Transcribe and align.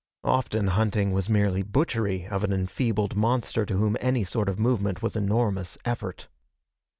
Often, 0.23 0.69
hunting 0.69 1.11
was 1.11 1.29
merely 1.29 1.61
butchery 1.61 2.25
of 2.25 2.43
an 2.43 2.51
enfeebled 2.51 3.15
monster 3.15 3.67
to 3.67 3.77
whom 3.77 3.95
any 4.01 4.23
sort 4.23 4.49
of 4.49 4.57
movement 4.57 5.03
was 5.03 5.15
enormous 5.15 5.77
effort. 5.85 6.27